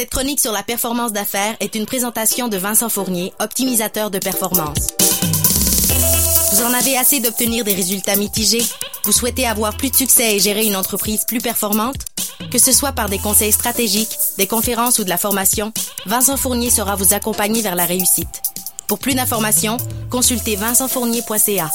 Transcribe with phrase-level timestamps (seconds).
[0.00, 4.94] Cette chronique sur la performance d'affaires est une présentation de Vincent Fournier, optimisateur de performance.
[6.52, 8.64] Vous en avez assez d'obtenir des résultats mitigés?
[9.04, 11.96] Vous souhaitez avoir plus de succès et gérer une entreprise plus performante?
[12.50, 15.70] Que ce soit par des conseils stratégiques, des conférences ou de la formation,
[16.06, 18.40] Vincent Fournier saura vous accompagner vers la réussite.
[18.86, 19.76] Pour plus d'informations,
[20.08, 21.70] consultez vincentfournier.ca.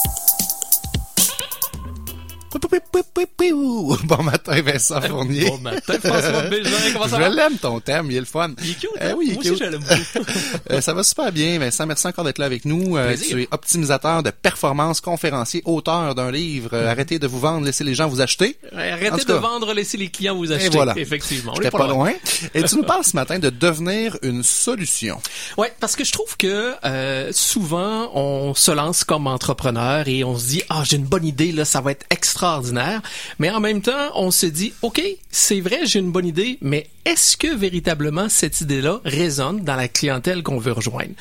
[4.06, 5.46] Bon matin, Vincent Fournier.
[5.50, 7.30] Bon matin, François Bégin, comment ça Je va?
[7.30, 8.52] l'aime ton thème, il est le fun.
[8.64, 9.14] Il est cute, Eh hein?
[9.18, 9.60] oui, il est Moi aussi, cute.
[9.60, 10.30] je l'aime beaucoup.
[10.72, 11.86] Euh, ça va super bien, Vincent.
[11.86, 12.98] Merci encore d'être là avec nous.
[12.98, 13.28] Euh, Plaisir.
[13.38, 16.70] tu es optimisateur de performance, conférencier, auteur d'un livre.
[16.74, 18.58] Euh, Arrêtez de vous vendre, laissez les gens vous acheter.
[18.76, 20.68] Arrêtez de cas, vendre, laissez les clients vous acheter.
[20.68, 20.94] Et voilà.
[20.98, 21.54] Effectivement.
[21.56, 22.12] on est pas loin.
[22.54, 25.20] Et tu nous parles ce matin de devenir une solution.
[25.58, 30.38] Ouais, parce que je trouve que euh, souvent on se lance comme entrepreneur et on
[30.38, 32.06] se dit ah j'ai une bonne idée là, ça va être
[32.46, 33.02] extraordinaire.
[33.40, 36.88] Mais en même temps, on se dit ok c'est vrai j'ai une bonne idée, mais
[37.06, 41.14] est-ce que véritablement cette idée-là résonne dans la clientèle qu'on veut rejoindre?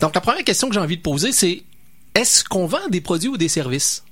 [0.00, 1.62] Donc la première question que j'ai envie de poser c'est
[2.14, 4.02] est-ce qu'on vend des produits ou des services?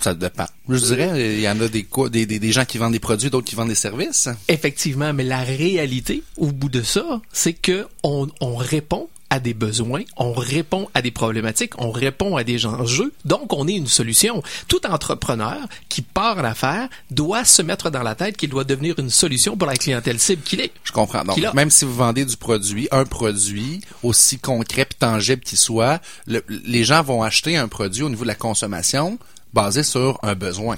[0.00, 0.46] Ça dépend.
[0.68, 3.30] Je dirais, il y en a des, des, des, des gens qui vendent des produits,
[3.30, 4.28] d'autres qui vendent des services.
[4.48, 9.52] Effectivement, mais la réalité, au bout de ça, c'est que on, on répond à des
[9.52, 13.88] besoins, on répond à des problématiques, on répond à des enjeux, donc on est une
[13.88, 14.42] solution.
[14.68, 18.96] Tout entrepreneur qui part en affaires doit se mettre dans la tête qu'il doit devenir
[19.00, 20.70] une solution pour la clientèle cible qu'il est.
[20.84, 21.24] Je comprends.
[21.24, 26.00] Donc, même si vous vendez du produit, un produit, aussi concret et tangible qu'il soit,
[26.26, 29.18] le- les gens vont acheter un produit au niveau de la consommation
[29.52, 30.76] basé sur un besoin.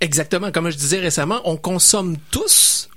[0.00, 2.88] Exactement, comme je disais récemment, on consomme tous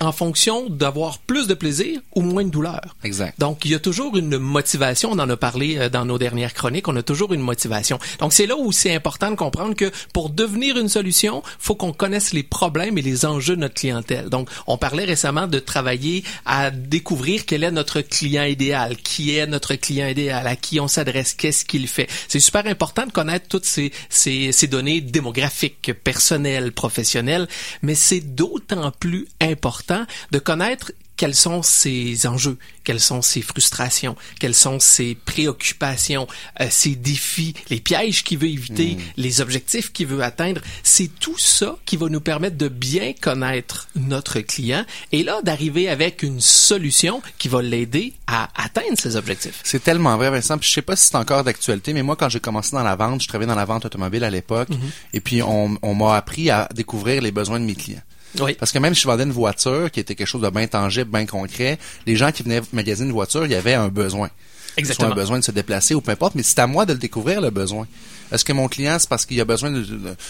[0.00, 2.96] en fonction d'avoir plus de plaisir ou moins de douleur.
[3.04, 3.38] Exact.
[3.38, 5.10] Donc, il y a toujours une motivation.
[5.12, 6.88] On en a parlé euh, dans nos dernières chroniques.
[6.88, 7.98] On a toujours une motivation.
[8.20, 11.92] Donc, c'est là où c'est important de comprendre que pour devenir une solution, faut qu'on
[11.92, 14.28] connaisse les problèmes et les enjeux de notre clientèle.
[14.28, 19.46] Donc, on parlait récemment de travailler à découvrir quel est notre client idéal, qui est
[19.46, 22.08] notre client idéal, à qui on s'adresse, qu'est-ce qu'il fait.
[22.28, 27.48] C'est super important de connaître toutes ces, ces, ces données démographiques, personnelles, professionnelles,
[27.82, 29.87] mais c'est d'autant plus important
[30.30, 36.28] de connaître quels sont ses enjeux, quelles sont ses frustrations, quelles sont ses préoccupations,
[36.60, 40.60] euh, ses défis, les pièges qu'il veut éviter, les objectifs qu'il veut atteindre.
[40.84, 45.88] C'est tout ça qui va nous permettre de bien connaître notre client et là d'arriver
[45.88, 49.60] avec une solution qui va l'aider à atteindre ses objectifs.
[49.64, 50.56] C'est tellement vrai, Vincent.
[50.56, 52.94] Puis je sais pas si c'est encore d'actualité, mais moi, quand j'ai commencé dans la
[52.94, 54.68] vente, je travaillais dans la vente automobile à l'époque,
[55.12, 58.02] et puis on, on m'a appris à découvrir les besoins de mes clients.
[58.40, 58.54] Oui.
[58.54, 61.10] Parce que même si je vendais une voiture qui était quelque chose de bien tangible,
[61.10, 64.28] bien concret, les gens qui venaient magasiner une voiture, il y avait un besoin.
[64.76, 65.08] Exactement.
[65.08, 66.98] Soit un besoin de se déplacer ou peu importe, mais c'est à moi de le
[66.98, 67.86] découvrir, le besoin.
[68.30, 69.72] Est-ce que mon client, c'est parce qu'il a besoin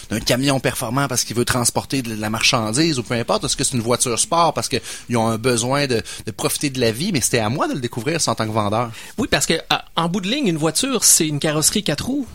[0.08, 3.44] d'un camion performant parce qu'il veut transporter de la marchandise ou peu importe?
[3.44, 6.80] Est-ce que c'est une voiture sport parce qu'ils ont un besoin de, de profiter de
[6.80, 7.10] la vie?
[7.12, 8.90] Mais c'était à moi de le découvrir ça, en tant que vendeur.
[9.18, 12.26] Oui, parce que à- en bout de ligne, une voiture, c'est une carrosserie quatre roues.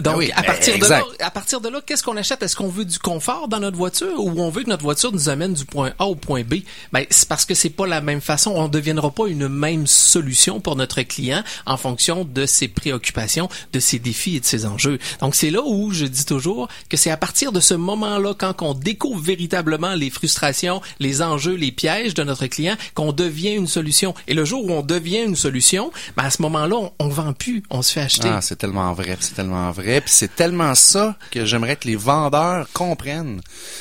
[0.00, 2.42] Donc, Ah oui, à partir de là, à partir de là, qu'est-ce qu'on achète?
[2.42, 5.28] Est-ce qu'on veut du confort dans notre voiture ou on veut que notre voiture nous
[5.28, 6.56] amène du point A au point B?
[6.92, 8.52] Ben, c'est parce que c'est pas la même façon.
[8.52, 13.48] On ne deviendra pas une même solution pour notre client en fonction de ses préoccupations,
[13.72, 14.98] de ses défis et de ses enjeux.
[15.20, 18.62] Donc, c'est là où je dis toujours que c'est à partir de ce moment-là, quand
[18.62, 23.66] on découvre véritablement les frustrations, les enjeux, les pièges de notre client, qu'on devient une
[23.68, 24.14] solution.
[24.28, 27.32] Et le jour où on devient une solution, ben à ce moment-là, on, on vend
[27.32, 28.28] plus, on se fait acheter.
[28.28, 31.96] Ah, c'est tellement vrai, c'est tellement vrai, puis c'est tellement ça que j'aimerais que les
[31.96, 33.40] vendeurs comprennent.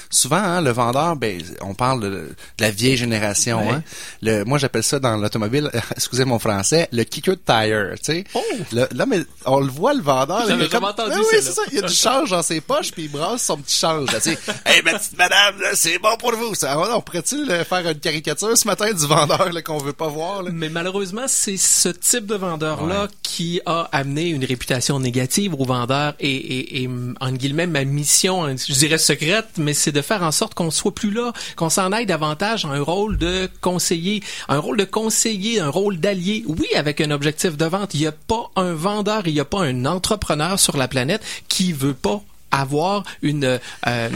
[0.09, 3.68] Souvent, hein, le vendeur, ben, on parle de, de la vieille génération.
[3.68, 3.74] Ouais.
[3.75, 3.84] Hein.
[4.22, 7.94] Le, moi, j'appelle ça dans l'automobile, excusez mon français, le kicker tire.
[7.97, 8.41] Tu sais, Oh!
[8.72, 10.40] Le- là, mais on le voit le vendeur.
[10.40, 11.62] là, J'avais jamais entendu Ah oui, c'est ça.
[11.72, 14.12] Il y a du change dans ses poches, puis il brasse son petit change.
[14.12, 16.56] Là, tu sais, hey, ma petite madame, là, c'est bon pour vous.
[16.56, 20.44] Ça, on pourrait-il faire une caricature ce matin du vendeur là, qu'on veut pas voir?
[20.44, 20.52] Là?
[20.53, 25.93] Mais malheureusement, c'est ce type de vendeur-là qui a amené une réputation négative aux vendeurs
[26.20, 26.90] et, et, et,
[27.20, 30.72] en guillemets, ma mission, hein, je dirais secrète, mais c'est de faire en sorte qu'on
[30.72, 34.86] soit plus là, qu'on s'en aille davantage à un rôle de conseiller, un rôle de
[34.86, 37.94] conseiller, un rôle d'allié, oui, avec un objectif de vente.
[37.94, 41.23] Il n'y a pas un vendeur, il n'y a pas un entrepreneur sur la planète
[41.47, 42.22] qui veut pas
[42.61, 43.58] avoir une, euh,
[43.88, 44.09] euh,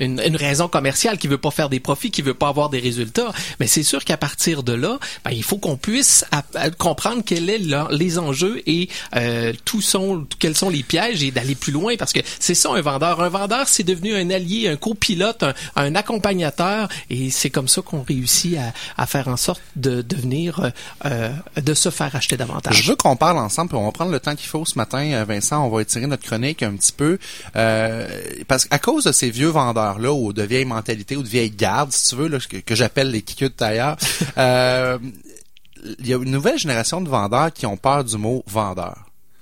[0.00, 2.78] une une raison commerciale qui veut pas faire des profits, qui veut pas avoir des
[2.80, 3.32] résultats.
[3.60, 6.24] Mais c'est sûr qu'à partir de là, ben, il faut qu'on puisse
[6.78, 11.30] comprendre quels sont leur- les enjeux et euh, tout sont quels sont les pièges et
[11.30, 13.20] d'aller plus loin parce que c'est ça un vendeur.
[13.20, 17.82] Un vendeur, c'est devenu un allié, un copilote, un, un accompagnateur et c'est comme ça
[17.82, 18.72] qu'on réussit à,
[19.02, 20.70] à faire en sorte de devenir euh,
[21.06, 21.30] euh,
[21.60, 22.74] de se faire acheter davantage.
[22.82, 25.24] Je veux qu'on parle ensemble, on va prendre le temps qu'il faut ce matin, euh,
[25.24, 25.64] Vincent.
[25.66, 27.18] On va étirer notre chronique un petit peu.
[27.82, 28.08] Euh,
[28.48, 31.92] parce qu'à cause de ces vieux vendeurs-là, ou de vieilles mentalités, ou de vieilles gardes,
[31.92, 33.96] si tu veux, là, que, que j'appelle les kikeux de tailleur,
[34.38, 34.98] euh,
[35.98, 38.96] il y a une nouvelle génération de vendeurs qui ont peur du mot vendeur.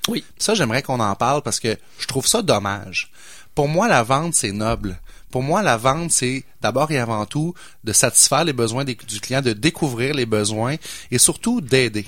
[0.09, 0.25] Oui.
[0.39, 3.11] Ça, j'aimerais qu'on en parle parce que je trouve ça dommage.
[3.55, 4.99] Pour moi, la vente, c'est noble.
[5.31, 7.55] Pour moi, la vente, c'est d'abord et avant tout
[7.85, 10.77] de satisfaire les besoins des- du client, de découvrir les besoins
[11.11, 12.07] et surtout d'aider.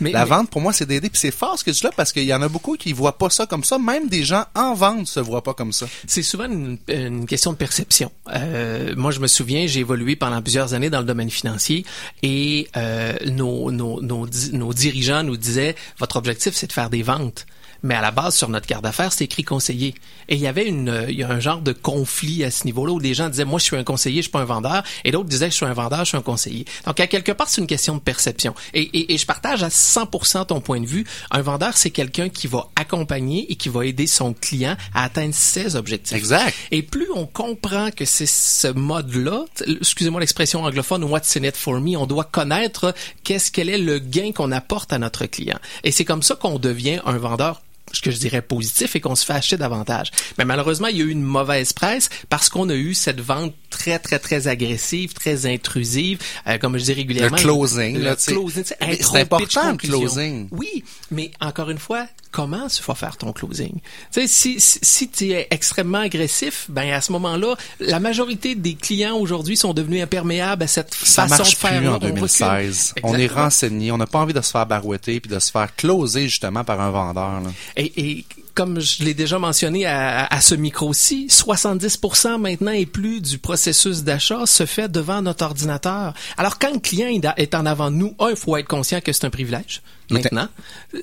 [0.00, 1.08] Mais, La mais- vente, pour moi, c'est d'aider.
[1.08, 3.18] Puis c'est fort ce que dis là parce qu'il y en a beaucoup qui voient
[3.18, 3.78] pas ça comme ça.
[3.78, 5.86] Même des gens en vente se voient pas comme ça.
[6.06, 8.10] C'est souvent une, une question de perception.
[8.34, 11.84] Euh, moi, je me souviens, j'ai évolué pendant plusieurs années dans le domaine financier
[12.22, 17.46] et euh, nos, nos, nos dirigeants nous disaient, votre objectif, c'est de faire des ventes.
[17.82, 19.94] Mais à la base, sur notre carte d'affaires, c'est écrit conseiller.
[20.28, 22.64] Et il y avait une, euh, il y a un genre de conflit à ce
[22.64, 24.82] niveau-là où des gens disaient, moi, je suis un conseiller, je suis pas un vendeur.
[25.04, 26.64] Et d'autres disaient, je suis un vendeur, je suis un conseiller.
[26.86, 28.54] Donc, à quelque part, c'est une question de perception.
[28.74, 31.04] Et, et, et je partage à 100% ton point de vue.
[31.30, 35.34] Un vendeur, c'est quelqu'un qui va accompagner et qui va aider son client à atteindre
[35.34, 36.16] ses objectifs.
[36.16, 36.54] Exact.
[36.70, 41.80] Et plus on comprend que c'est ce mode-là, excusez-moi l'expression anglophone, what's in it for
[41.80, 42.94] me, on doit connaître
[43.24, 45.58] qu'est-ce quel est le gain qu'on apporte à notre client.
[45.84, 47.62] Et c'est comme ça qu'on devient un vendeur
[47.96, 50.10] ce que je dirais positif et qu'on se fait acheter davantage.
[50.38, 53.54] Mais malheureusement, il y a eu une mauvaise presse parce qu'on a eu cette vente
[53.70, 57.36] très, très, très agressive, très intrusive, euh, comme je dis régulièrement.
[57.36, 60.48] Le closing, Le là, closing, c'est important, le closing.
[60.50, 63.74] Oui, mais encore une fois, comment tu vas faire ton closing?
[64.12, 68.54] Tu sais, si, si, si tu es extrêmement agressif, ben à ce moment-là, la majorité
[68.56, 71.78] des clients aujourd'hui sont devenus imperméables à cette Ça façon marche de faire.
[71.78, 72.14] plus en On recule.
[72.14, 72.94] 2016.
[73.04, 73.92] On est renseigné.
[73.92, 76.80] On n'a pas envie de se faire barouetter puis de se faire closer justement par
[76.80, 77.40] un vendeur.
[77.40, 77.50] Là.
[77.76, 83.20] Et, et comme je l'ai déjà mentionné à, à ce micro-ci, 70% maintenant et plus
[83.20, 86.14] du processus d'achat se fait devant notre ordinateur.
[86.36, 89.12] Alors quand le client est en avant de nous, un, il faut être conscient que
[89.12, 90.48] c'est un privilège maintenant.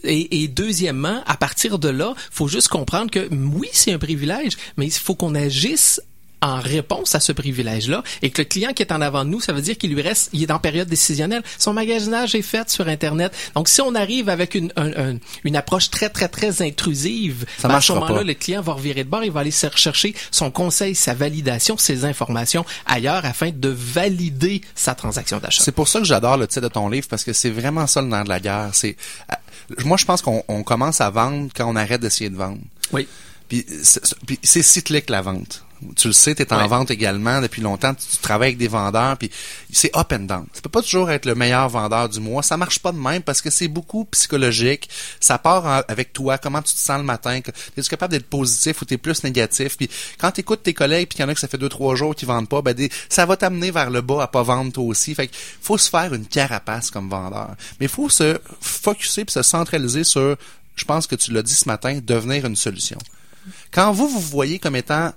[0.03, 4.57] Et, et deuxièmement, à partir de là, faut juste comprendre que oui, c'est un privilège,
[4.77, 6.01] mais il faut qu'on agisse
[6.41, 9.41] en réponse à ce privilège-là et que le client qui est en avant de nous,
[9.41, 11.43] ça veut dire qu'il lui reste, il est en période décisionnelle.
[11.57, 13.33] Son magasinage est fait sur Internet.
[13.55, 17.67] Donc, si on arrive avec une, un- un- une approche très, très, très intrusive, Ça
[17.67, 20.15] ben, à ce moment-là, le client va revirer de bord, il va aller se rechercher
[20.31, 25.61] son conseil, sa validation, ses informations ailleurs afin de valider sa transaction d'achat.
[25.63, 28.01] C'est pour ça que j'adore le titre de ton livre parce que c'est vraiment ça
[28.01, 28.69] le nerf de la guerre.
[28.73, 28.95] C'est
[29.85, 32.59] moi je pense qu'on on commence à vendre quand on arrête d'essayer de vendre.
[32.91, 33.07] Oui.
[33.47, 33.65] Puis
[34.43, 35.63] c'est cyclique la vente.
[35.95, 36.67] Tu le sais, tu es en Ouais.
[36.67, 39.31] vente également depuis longtemps, tu, tu travailles avec des vendeurs, puis
[39.71, 40.45] c'est up and down.
[40.53, 43.21] Ça peut pas toujours être le meilleur vendeur du mois, ça marche pas de même
[43.23, 44.89] parce que c'est beaucoup psychologique.
[45.21, 48.27] Ça part en- avec toi, comment tu te sens le matin, que- es-tu capable d'être
[48.27, 49.77] positif ou t'es plus négatif?
[49.77, 51.69] Puis quand tu écoutes tes collègues, puis qu'il y en a que ça fait deux
[51.69, 54.43] trois jours qu'ils vendent pas, ben des- ça va t'amener vers le bas à pas
[54.43, 55.15] vendre toi aussi.
[55.15, 59.33] Fait que faut se faire une carapace comme vendeur, mais il faut se focuser puis
[59.33, 60.35] se centraliser sur,
[60.75, 62.97] je pense que tu l'as dit ce matin, devenir une solution.
[63.71, 65.13] Quand vous vous voyez comme étant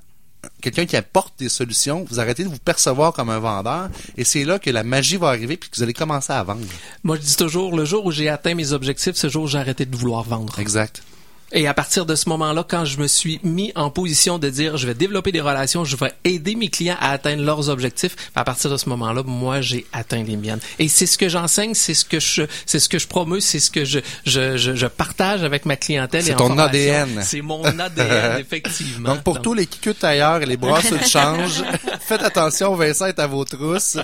[0.61, 4.45] quelqu'un qui apporte des solutions, vous arrêtez de vous percevoir comme un vendeur et c'est
[4.45, 6.63] là que la magie va arriver puis que vous allez commencer à vendre.
[7.05, 9.59] Moi, je dis toujours, le jour où j'ai atteint mes objectifs, ce jour où j'ai
[9.59, 10.59] arrêté de vouloir vendre.
[10.59, 11.03] Exact.
[11.53, 14.77] Et à partir de ce moment-là, quand je me suis mis en position de dire,
[14.79, 18.45] je vais développer des relations, je vais aider mes clients à atteindre leurs objectifs, à
[18.45, 20.61] partir de ce moment-là, moi, j'ai atteint les miennes.
[20.79, 23.61] Et c'est ce que j'enseigne, c'est ce que je, c'est ce que je promeux, c'est
[23.61, 26.23] ce que je, je, je, je partage avec ma clientèle.
[26.23, 26.57] C'est ton.
[26.59, 27.23] ADN.
[27.23, 29.15] C'est mon ADN, effectivement.
[29.15, 31.63] Donc pour tous les kikeux de tailleur et les brasses de change,
[32.01, 33.97] faites attention, Vincent est à vos trousses.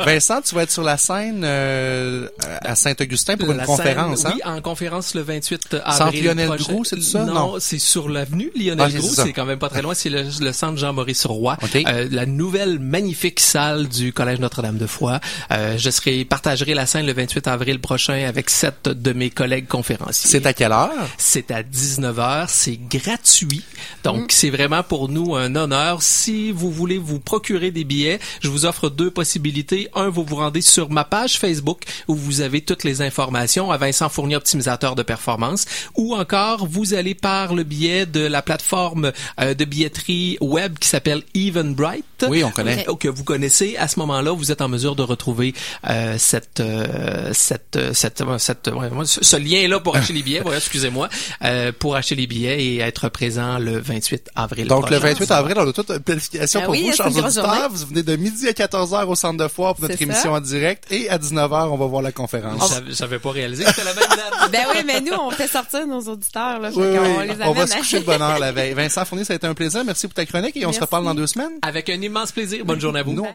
[0.00, 2.28] Vincent, tu vas être sur la scène euh,
[2.64, 4.34] à Saint-Augustin pour une La conférence, scène, hein?
[4.36, 6.50] Oui, en conférence le 28 avril Centre Lionel.
[6.96, 7.24] Groux, c'est ça?
[7.24, 7.54] Non, Non.
[7.60, 9.24] c'est sur l'avenue Lionel Ah, c'est Groux, ça.
[9.24, 11.76] c'est quand même pas très loin, c'est le, le centre Jean-Maurice Roy, OK.
[11.86, 15.20] Euh, la nouvelle magnifique salle du Collège Notre-Dame de Foix.
[15.52, 19.66] Euh, je serai partagerai la scène le 28 avril prochain avec sept de mes collègues
[19.68, 20.28] conférenciers.
[20.30, 20.90] C'est à quelle heure?
[21.18, 23.62] C'est à 19h, c'est gratuit.
[23.62, 24.02] Mm.
[24.04, 26.02] Donc, c'est vraiment pour nous un honneur.
[26.02, 29.88] Si vous voulez vous procurer des billets, je vous offre deux possibilités.
[29.94, 33.76] Un, vous vous rendez sur ma page Facebook où vous avez toutes les informations à
[33.76, 35.64] Vincent Fournier, optimisateur de performance.
[35.96, 40.88] Ou encore, vous allez par le biais de la plateforme euh, de billetterie web qui
[40.88, 42.26] s'appelle Eventbrite.
[42.28, 42.86] Oui, on connaît.
[42.98, 43.76] Que vous connaissez.
[43.76, 45.54] À ce moment-là, vous êtes en mesure de retrouver
[45.88, 50.12] euh, cette, euh, cette, euh, cette, euh, cette, ouais, ouais, ce, ce lien-là pour acheter
[50.14, 50.40] les billets.
[50.40, 51.08] Voilà, excusez-moi,
[51.44, 54.66] euh, pour acheter les billets et être présent le 28 avril.
[54.66, 55.12] Donc, le prochain.
[55.14, 57.68] 28 avril, on a toute une planification Ah pour oui, vous, c'est chers auditeurs.
[57.70, 60.32] Vous venez de midi à 14h au centre de foire pour notre émission ça.
[60.32, 60.84] en direct.
[60.90, 62.72] Et à 19h, on va voir la conférence.
[62.72, 64.50] J'avais- J'avais pas réalisé que c'était la même date.
[64.52, 66.70] Ben oui, mais nous, on fait sortir nos auditeurs, là.
[66.80, 68.72] Fait Oui, qu'on oui, les on va se à- coucher de bonne heure la veille.
[68.74, 69.82] Vincent Fournier, ça a été un plaisir.
[69.84, 71.52] Merci pour ta chronique et on se reparle dans deux semaines.
[71.62, 72.64] Avec un immense plaisir.
[72.64, 73.12] Bonne journée à vous.
[73.12, 73.22] Nous,